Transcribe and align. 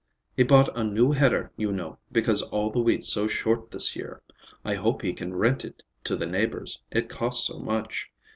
He 0.35 0.41
bought 0.41 0.75
a 0.75 0.83
new 0.83 1.11
header, 1.11 1.51
you 1.57 1.71
know, 1.71 1.99
because 2.11 2.41
all 2.41 2.71
the 2.71 2.79
wheat's 2.79 3.07
so 3.13 3.27
short 3.27 3.69
this 3.69 3.95
year. 3.95 4.23
I 4.65 4.73
hope 4.73 5.03
he 5.03 5.13
can 5.13 5.35
rent 5.35 5.63
it 5.63 5.83
to 6.05 6.15
the 6.15 6.25
neighbors, 6.25 6.81
it 6.89 7.07
cost 7.07 7.45
so 7.45 7.59
much. 7.59 8.07